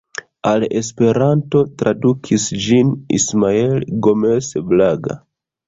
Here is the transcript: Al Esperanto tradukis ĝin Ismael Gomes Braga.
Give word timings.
Al 0.51 0.63
Esperanto 0.79 1.61
tradukis 1.83 2.47
ĝin 2.69 2.91
Ismael 3.21 3.79
Gomes 4.09 4.53
Braga. 4.73 5.23